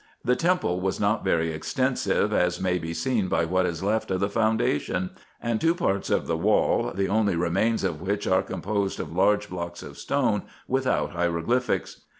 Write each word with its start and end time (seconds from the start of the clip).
The 0.25 0.35
temple 0.35 0.79
was 0.81 0.99
not 0.99 1.23
very 1.23 1.51
extensive, 1.51 2.33
as 2.33 2.59
may 2.59 2.79
be 2.79 2.91
seen 2.91 3.27
by 3.27 3.45
what 3.45 3.67
is 3.67 3.83
left 3.83 4.09
of 4.09 4.19
the 4.19 4.29
foundation; 4.31 5.11
and 5.39 5.61
two 5.61 5.75
parts 5.75 6.09
of 6.09 6.25
the 6.25 6.35
wall, 6.35 6.91
the 6.95 7.07
only 7.07 7.35
remains 7.35 7.83
of 7.83 8.01
which 8.01 8.25
are 8.25 8.41
composed 8.41 8.99
of 8.99 9.13
large 9.15 9.47
blocks 9.47 9.83
of 9.83 9.99
stone, 9.99 10.41
without 10.67 11.11
hieroglyphics. 11.11 12.01